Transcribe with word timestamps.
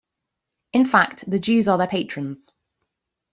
In 0.73 0.83
fact, 0.83 1.29
the 1.29 1.37
Jews 1.37 1.67
are 1.67 1.77
their 1.77 1.85
patrons. 1.85 2.49